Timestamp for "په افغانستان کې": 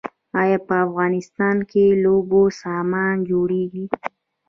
0.67-1.83